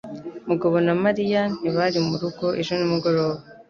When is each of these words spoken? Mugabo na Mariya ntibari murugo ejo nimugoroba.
Mugabo 0.49 0.75
na 0.85 0.93
Mariya 1.03 1.41
ntibari 1.57 1.99
murugo 2.07 2.45
ejo 2.59 2.71
nimugoroba. 2.75 3.37